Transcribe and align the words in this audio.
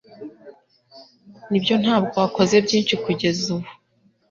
Nibyo 1.49 1.75
ntabwo 1.83 2.15
wakoze 2.23 2.55
byinshi 2.65 2.93
kugeza 3.03 3.45
ubu 3.55 3.69